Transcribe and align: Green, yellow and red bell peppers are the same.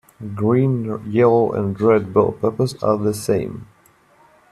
Green, 0.33 0.99
yellow 1.05 1.51
and 1.51 1.79
red 1.79 2.11
bell 2.11 2.31
peppers 2.31 2.73
are 2.81 2.97
the 2.97 3.13
same. 3.13 3.67